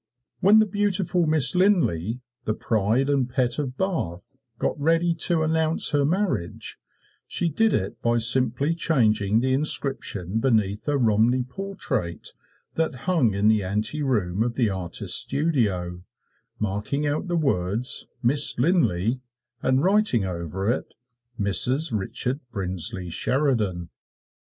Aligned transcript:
When 0.39 0.57
the 0.57 0.65
beautiful 0.65 1.27
Miss 1.27 1.53
Linlay, 1.53 2.21
the 2.45 2.55
pride 2.55 3.07
and 3.07 3.29
pet 3.29 3.59
of 3.59 3.77
Bath, 3.77 4.35
got 4.57 4.73
ready 4.79 5.13
to 5.27 5.43
announce 5.43 5.91
her 5.91 6.03
marriage, 6.05 6.79
she 7.27 7.49
did 7.49 7.71
it 7.71 8.01
by 8.01 8.17
simply 8.17 8.73
changing 8.73 9.41
the 9.41 9.53
inscription 9.53 10.39
beneath 10.39 10.87
a 10.87 10.97
Romney 10.97 11.43
portrait 11.43 12.29
that 12.73 12.95
hung 13.05 13.35
in 13.35 13.47
the 13.47 13.61
anteroom 13.63 14.41
of 14.41 14.55
the 14.55 14.71
artist's 14.71 15.19
studio, 15.19 16.01
marking 16.57 17.05
out 17.05 17.27
the 17.27 17.37
words 17.37 18.07
"Miss 18.23 18.55
Linlay," 18.57 19.19
and 19.61 19.83
writing 19.83 20.25
over 20.25 20.67
it, 20.67 20.95
"Mrs. 21.39 21.95
Richard 21.95 22.39
Brinsley 22.51 23.11
Sheridan." 23.11 23.89